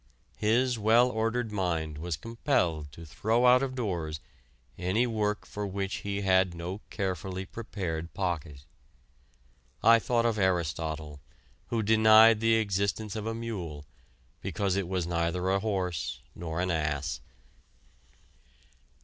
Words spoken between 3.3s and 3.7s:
out